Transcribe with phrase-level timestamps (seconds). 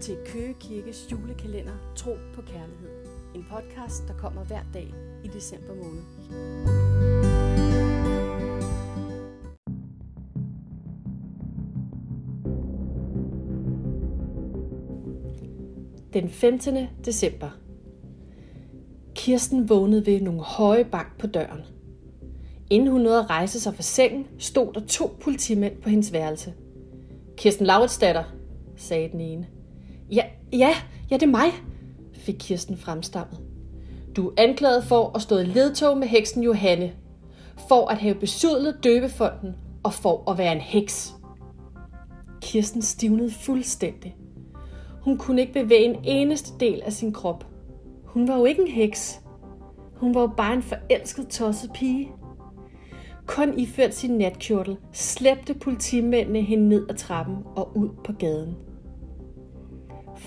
[0.00, 2.90] til Køge Kirkes julekalender Tro på Kærlighed.
[3.34, 4.94] En podcast, der kommer hver dag
[5.24, 6.02] i december måned.
[16.12, 16.86] Den 15.
[17.04, 17.50] december.
[19.14, 21.60] Kirsten vågnede ved nogle høje bank på døren.
[22.70, 26.54] Inden hun nåede at rejse sig fra sengen, stod der to politimænd på hendes værelse.
[27.36, 28.24] Kirsten Lauritsdatter,
[28.76, 29.59] sagde den ene.
[30.12, 30.74] Ja, ja,
[31.10, 31.52] ja, det er mig,
[32.14, 33.40] fik Kirsten fremstammet.
[34.16, 36.92] Du er anklaget for at stå i ledtog med heksen Johanne,
[37.68, 41.14] for at have besudlet døbefonden og for at være en heks.
[42.42, 44.16] Kirsten stivnede fuldstændig.
[45.02, 47.46] Hun kunne ikke bevæge en eneste del af sin krop.
[48.04, 49.20] Hun var jo ikke en heks.
[49.96, 52.08] Hun var jo bare en forelsket tosset pige.
[53.26, 58.56] Kun iført sin natkjortel slæbte politimændene hende ned ad trappen og ud på gaden.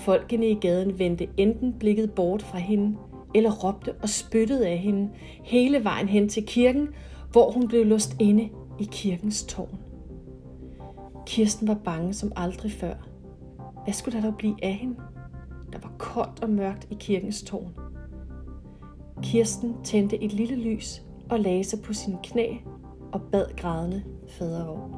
[0.04, 2.96] Folkene i gaden vendte enten blikket bort fra hende,
[3.34, 5.10] eller råbte og spyttede af hende
[5.42, 6.88] hele vejen hen til kirken,
[7.32, 9.78] hvor hun blev låst inde i kirkens tårn.
[11.26, 12.94] Kirsten var bange som aldrig før.
[13.84, 14.96] Hvad skulle der dog blive af hende?
[15.72, 17.74] Der var koldt og mørkt i kirkens tårn.
[19.22, 22.48] Kirsten tændte et lille lys og lagde sig på sine knæ
[23.12, 24.94] og bad grædende fadervogn.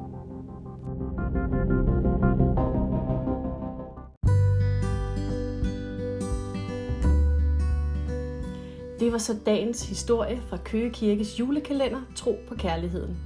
[9.07, 13.17] Det var så dagens historie fra Køge Kirkes julekalender Tro på Kærligheden.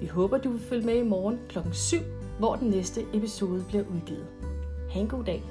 [0.00, 1.58] Vi håber, du vil følge med i morgen kl.
[1.72, 1.96] 7,
[2.38, 4.26] hvor den næste episode bliver udgivet.
[4.90, 5.42] Ha' en god dag.